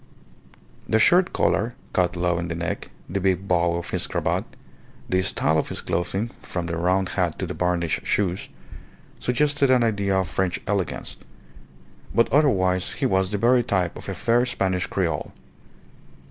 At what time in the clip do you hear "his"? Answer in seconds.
3.91-4.07, 5.69-5.81